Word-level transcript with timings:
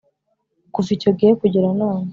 kuva 0.73 0.89
icyo 0.95 1.09
gihe 1.17 1.31
kugera 1.41 1.69
none 1.81 2.07